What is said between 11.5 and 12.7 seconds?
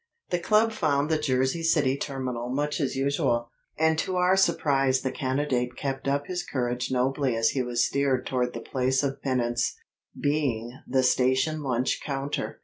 lunch counter.